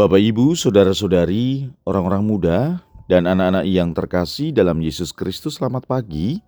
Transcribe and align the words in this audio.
Bapak, 0.00 0.16
Ibu, 0.16 0.56
saudara-saudari, 0.56 1.68
orang-orang 1.84 2.24
muda, 2.24 2.80
dan 3.04 3.28
anak-anak 3.28 3.68
yang 3.68 3.92
terkasih 3.92 4.48
dalam 4.48 4.80
Yesus 4.80 5.12
Kristus, 5.12 5.60
selamat 5.60 5.84
pagi. 5.84 6.40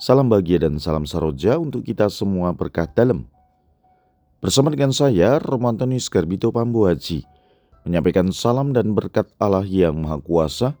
Salam 0.00 0.32
bahagia 0.32 0.64
dan 0.64 0.80
salam 0.80 1.04
saroja 1.04 1.60
untuk 1.60 1.84
kita 1.84 2.08
semua 2.08 2.48
berkat 2.56 2.88
dalam. 2.96 3.28
Bersama 4.40 4.72
dengan 4.72 4.88
saya, 4.96 5.36
Romantonius 5.36 6.08
Garbito 6.08 6.48
Pambu 6.48 6.88
Haji, 6.88 7.28
menyampaikan 7.84 8.32
salam 8.32 8.72
dan 8.72 8.96
berkat 8.96 9.28
Allah 9.36 9.68
yang 9.68 9.92
Maha 10.00 10.24
Kuasa 10.24 10.72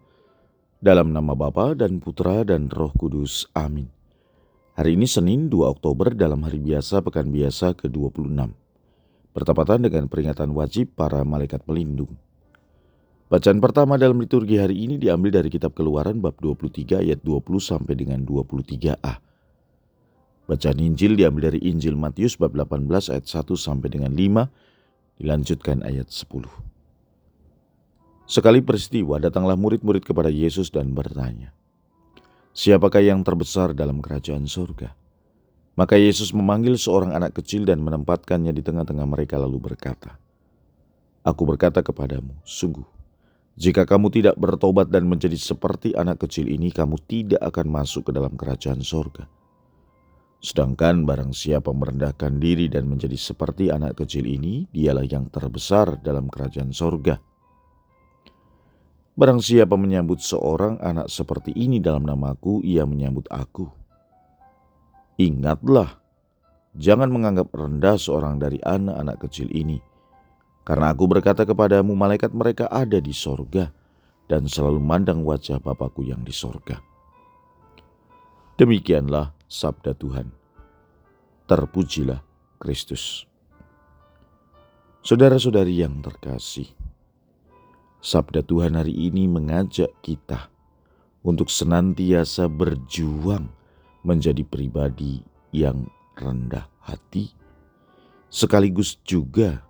dalam 0.80 1.12
nama 1.12 1.36
Bapa 1.36 1.76
dan 1.76 2.00
Putra 2.00 2.40
dan 2.40 2.72
Roh 2.72 2.96
Kudus. 2.96 3.44
Amin. 3.52 3.92
Hari 4.80 4.96
ini 4.96 5.04
Senin 5.04 5.52
2 5.52 5.60
Oktober 5.60 6.16
dalam 6.16 6.40
hari 6.40 6.56
biasa 6.56 7.04
pekan 7.04 7.28
biasa 7.28 7.76
ke-26 7.76 8.67
bertepatan 9.38 9.86
dengan 9.86 10.10
peringatan 10.10 10.50
wajib 10.50 10.98
para 10.98 11.22
malaikat 11.22 11.62
pelindung. 11.62 12.10
Bacaan 13.30 13.62
pertama 13.62 13.94
dalam 13.94 14.18
liturgi 14.18 14.58
hari 14.58 14.82
ini 14.82 14.98
diambil 14.98 15.38
dari 15.38 15.46
kitab 15.46 15.78
Keluaran 15.78 16.18
bab 16.18 16.34
23 16.42 17.06
ayat 17.06 17.22
20 17.22 17.46
sampai 17.62 17.94
dengan 17.94 18.26
23a. 18.26 19.14
Bacaan 20.48 20.78
Injil 20.82 21.14
diambil 21.14 21.54
dari 21.54 21.60
Injil 21.70 21.94
Matius 21.94 22.34
bab 22.34 22.56
18 22.56 23.14
ayat 23.14 23.30
1 23.30 23.52
sampai 23.54 23.88
dengan 23.92 24.10
5, 24.10 25.22
dilanjutkan 25.22 25.86
ayat 25.86 26.08
10. 26.10 26.48
Sekali 28.26 28.58
peristiwa 28.64 29.22
datanglah 29.22 29.54
murid-murid 29.54 30.02
kepada 30.02 30.32
Yesus 30.32 30.72
dan 30.72 30.96
bertanya, 30.96 31.54
Siapakah 32.58 33.04
yang 33.04 33.22
terbesar 33.22 33.70
dalam 33.70 34.02
kerajaan 34.02 34.50
surga? 34.50 35.07
Maka 35.78 35.94
Yesus 35.94 36.34
memanggil 36.34 36.74
seorang 36.74 37.14
anak 37.14 37.38
kecil 37.38 37.62
dan 37.62 37.78
menempatkannya 37.78 38.50
di 38.50 38.66
tengah-tengah 38.66 39.06
mereka 39.06 39.38
lalu 39.38 39.62
berkata, 39.62 40.18
Aku 41.22 41.46
berkata 41.46 41.86
kepadamu, 41.86 42.34
sungguh, 42.42 42.82
jika 43.54 43.86
kamu 43.86 44.10
tidak 44.10 44.34
bertobat 44.34 44.90
dan 44.90 45.06
menjadi 45.06 45.38
seperti 45.38 45.94
anak 45.94 46.26
kecil 46.26 46.50
ini, 46.50 46.74
kamu 46.74 46.98
tidak 47.06 47.38
akan 47.46 47.70
masuk 47.70 48.10
ke 48.10 48.12
dalam 48.14 48.34
kerajaan 48.34 48.82
sorga. 48.82 49.30
Sedangkan 50.42 51.06
barang 51.06 51.30
siapa 51.30 51.70
merendahkan 51.70 52.42
diri 52.42 52.66
dan 52.66 52.90
menjadi 52.90 53.14
seperti 53.14 53.70
anak 53.70 54.02
kecil 54.02 54.26
ini, 54.26 54.66
dialah 54.74 55.06
yang 55.06 55.30
terbesar 55.30 56.02
dalam 56.02 56.26
kerajaan 56.26 56.74
sorga. 56.74 57.22
Barang 59.14 59.42
siapa 59.42 59.78
menyambut 59.78 60.22
seorang 60.22 60.78
anak 60.82 61.06
seperti 61.06 61.54
ini 61.54 61.78
dalam 61.78 62.02
namaku, 62.02 62.62
ia 62.66 62.82
menyambut 62.82 63.30
aku. 63.30 63.87
Ingatlah, 65.18 65.98
jangan 66.78 67.10
menganggap 67.10 67.50
rendah 67.50 67.98
seorang 67.98 68.38
dari 68.38 68.62
anak-anak 68.62 69.18
kecil 69.26 69.50
ini. 69.50 69.82
Karena 70.62 70.94
aku 70.94 71.10
berkata 71.10 71.42
kepadamu, 71.42 71.98
malaikat 71.98 72.30
mereka 72.30 72.70
ada 72.70 73.02
di 73.02 73.10
sorga 73.10 73.74
dan 74.30 74.46
selalu 74.46 74.78
mandang 74.78 75.26
wajah 75.26 75.58
Bapakku 75.58 76.06
yang 76.06 76.22
di 76.22 76.30
sorga. 76.30 76.78
Demikianlah 78.54 79.34
sabda 79.50 79.98
Tuhan. 79.98 80.30
Terpujilah 81.50 82.22
Kristus. 82.62 83.26
Saudara-saudari 85.02 85.82
yang 85.82 85.98
terkasih, 85.98 86.70
sabda 87.98 88.46
Tuhan 88.46 88.78
hari 88.78 88.94
ini 88.94 89.26
mengajak 89.26 89.90
kita 89.98 90.46
untuk 91.26 91.50
senantiasa 91.50 92.46
berjuang 92.46 93.57
menjadi 94.02 94.42
pribadi 94.46 95.22
yang 95.50 95.88
rendah 96.18 96.66
hati, 96.82 97.30
sekaligus 98.28 98.98
juga 99.06 99.62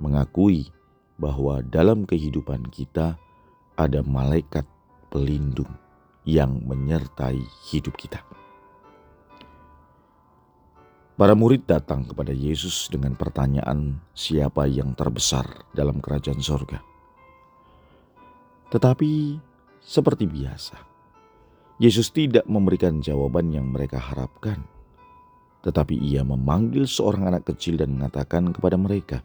mengakui 0.00 0.72
bahwa 1.20 1.60
dalam 1.60 2.08
kehidupan 2.08 2.72
kita 2.72 3.20
ada 3.76 4.00
malaikat 4.00 4.64
pelindung 5.12 5.68
yang 6.24 6.60
menyertai 6.64 7.40
hidup 7.68 7.96
kita. 7.96 8.20
Para 11.20 11.36
murid 11.36 11.68
datang 11.68 12.08
kepada 12.08 12.32
Yesus 12.32 12.88
dengan 12.88 13.12
pertanyaan 13.12 14.00
siapa 14.16 14.64
yang 14.64 14.96
terbesar 14.96 15.68
dalam 15.76 16.00
kerajaan 16.00 16.40
sorga. 16.40 16.80
Tetapi 18.72 19.36
seperti 19.84 20.24
biasa, 20.24 20.80
Yesus 21.80 22.12
tidak 22.12 22.44
memberikan 22.44 23.00
jawaban 23.00 23.56
yang 23.56 23.72
mereka 23.72 23.96
harapkan, 23.96 24.68
tetapi 25.64 25.96
Ia 25.96 26.20
memanggil 26.20 26.84
seorang 26.84 27.32
anak 27.32 27.48
kecil 27.48 27.80
dan 27.80 27.96
mengatakan 27.96 28.52
kepada 28.52 28.76
mereka 28.76 29.24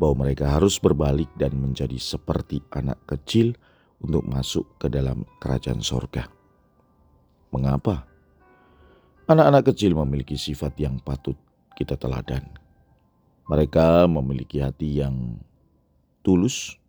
bahwa 0.00 0.24
mereka 0.24 0.48
harus 0.48 0.80
berbalik 0.80 1.28
dan 1.36 1.60
menjadi 1.60 2.00
seperti 2.00 2.64
anak 2.72 3.04
kecil 3.04 3.52
untuk 4.00 4.24
masuk 4.24 4.64
ke 4.80 4.88
dalam 4.88 5.28
kerajaan 5.36 5.84
sorga. 5.84 6.24
Mengapa? 7.52 8.08
Anak-anak 9.28 9.68
kecil 9.68 9.92
memiliki 9.92 10.40
sifat 10.40 10.80
yang 10.80 10.96
patut 11.04 11.36
kita 11.76 12.00
teladan. 12.00 12.48
Mereka 13.44 14.08
memiliki 14.08 14.64
hati 14.64 15.04
yang 15.04 15.36
tulus, 16.24 16.80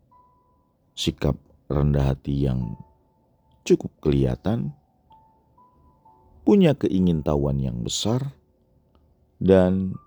sikap 0.95 1.35
rendah 1.67 2.15
hati 2.15 2.47
yang 2.47 2.79
cukup 3.67 3.91
kelihatan, 3.99 4.71
punya 6.45 6.77
keingintahuan 6.77 7.57
yang 7.57 7.81
besar, 7.81 8.37
dan 9.41 9.97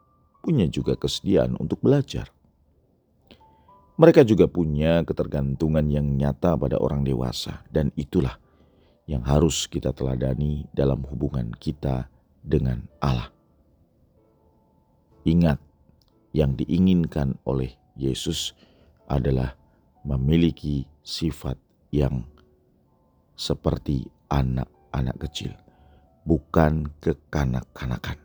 punya 0.41 0.71
juga 0.71 0.94
kesediaan 0.94 1.59
untuk 1.59 1.82
belajar. 1.82 2.31
Mereka 3.99 4.22
juga 4.22 4.47
punya 4.47 5.03
ketergantungan 5.03 5.91
yang 5.91 6.06
nyata 6.15 6.54
pada 6.54 6.78
orang 6.78 7.03
dewasa, 7.03 7.66
dan 7.75 7.91
itulah 7.99 8.38
yang 9.10 9.26
harus 9.26 9.66
kita 9.66 9.91
teladani 9.91 10.71
dalam 10.71 11.03
hubungan 11.10 11.50
kita 11.59 12.06
dengan 12.38 12.87
Allah. 13.03 13.34
Ingat, 15.26 15.59
yang 16.31 16.55
diinginkan 16.55 17.34
oleh 17.43 17.75
Yesus 17.99 18.55
adalah 19.10 19.59
memiliki 20.06 20.87
sifat 21.03 21.59
yang 21.91 22.22
seperti 23.34 24.06
anak-anak 24.31 25.19
kecil 25.26 25.68
bukan 26.28 26.93
kekanak-kanakan. 27.00 28.21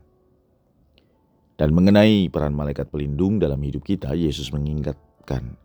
Dan 1.56 1.72
mengenai 1.72 2.28
peran 2.28 2.52
malaikat 2.52 2.92
pelindung 2.92 3.40
dalam 3.40 3.64
hidup 3.64 3.88
kita, 3.88 4.12
Yesus 4.12 4.52
mengingatkan 4.52 5.56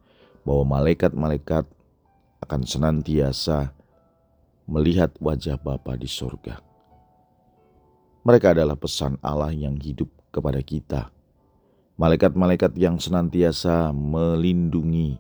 bahwa 0.47 0.79
malaikat-malaikat 0.79 1.67
akan 2.47 2.61
senantiasa 2.63 3.75
melihat 4.71 5.11
wajah 5.19 5.59
Bapa 5.59 5.99
di 5.99 6.07
sorga. 6.07 6.63
Mereka 8.23 8.55
adalah 8.55 8.79
pesan 8.79 9.19
Allah 9.25 9.51
yang 9.51 9.75
hidup 9.81 10.07
kepada 10.31 10.63
kita. 10.63 11.11
Malaikat-malaikat 11.99 12.79
yang 12.79 13.03
senantiasa 13.03 13.91
melindungi 13.91 15.19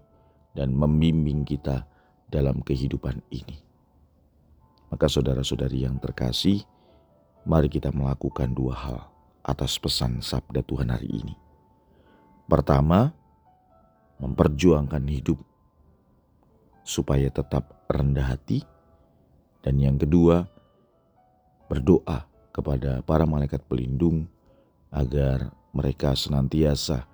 dan 0.55 0.71
membimbing 0.77 1.43
kita 1.43 1.89
dalam 2.31 2.63
kehidupan 2.63 3.19
ini. 3.35 3.59
Maka 4.93 5.11
saudara-saudari 5.11 5.89
yang 5.89 5.99
terkasih, 5.99 6.63
mari 7.49 7.73
kita 7.73 7.89
melakukan 7.89 8.53
dua 8.53 8.77
hal 8.77 8.99
atas 9.41 9.81
pesan 9.81 10.21
sabda 10.21 10.61
Tuhan 10.61 10.93
hari 10.93 11.09
ini. 11.09 11.35
Pertama, 12.45 13.17
memperjuangkan 14.21 15.09
hidup 15.09 15.41
supaya 16.85 17.33
tetap 17.33 17.89
rendah 17.89 18.37
hati. 18.37 18.61
Dan 19.65 19.81
yang 19.81 19.97
kedua, 19.97 20.45
berdoa 21.73 22.29
kepada 22.53 23.01
para 23.01 23.25
malaikat 23.25 23.65
pelindung 23.65 24.29
agar 24.93 25.49
mereka 25.73 26.13
senantiasa 26.13 27.09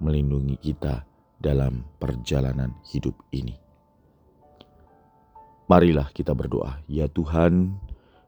melindungi 0.00 0.56
kita 0.64 1.04
dalam 1.36 1.84
perjalanan 2.00 2.72
hidup 2.88 3.16
ini. 3.36 3.56
Marilah 5.64 6.12
kita 6.12 6.36
berdoa, 6.36 6.84
ya 6.88 7.08
Tuhan, 7.08 7.72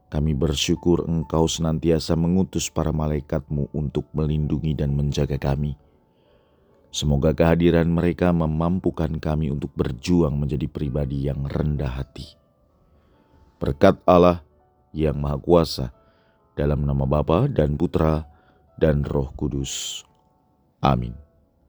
kami 0.07 0.39
bersyukur 0.39 1.03
engkau 1.11 1.51
senantiasa 1.51 2.15
mengutus 2.15 2.71
para 2.71 2.95
malaikatmu 2.95 3.75
untuk 3.75 4.07
melindungi 4.15 4.73
dan 4.79 4.95
menjaga 4.95 5.35
kami. 5.35 5.75
Semoga 6.95 7.35
kehadiran 7.35 7.91
mereka 7.91 8.31
memampukan 8.31 9.11
kami 9.19 9.51
untuk 9.51 9.75
berjuang 9.75 10.39
menjadi 10.39 10.71
pribadi 10.71 11.27
yang 11.27 11.45
rendah 11.45 12.01
hati. 12.01 12.39
Berkat 13.59 14.01
Allah 14.07 14.47
yang 14.95 15.19
Maha 15.19 15.37
Kuasa, 15.43 15.87
dalam 16.57 16.87
nama 16.87 17.05
Bapa 17.05 17.51
dan 17.53 17.77
Putra 17.77 18.25
dan 18.81 19.05
Roh 19.05 19.29
Kudus. 19.37 20.07
Amin. 20.81 21.26